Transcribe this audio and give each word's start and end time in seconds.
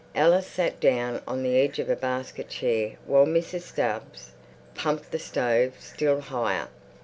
Alice 0.15 0.47
sat 0.47 0.79
down 0.79 1.21
on 1.27 1.43
the 1.43 1.59
edge 1.59 1.77
of 1.77 1.87
a 1.87 1.95
basket 1.95 2.49
chair 2.49 2.93
while 3.05 3.27
Mrs. 3.27 3.61
Stubbs 3.61 4.31
pumped 4.73 5.11
the 5.11 5.19
stove 5.19 5.75
still 5.79 6.21
higher. 6.21 6.69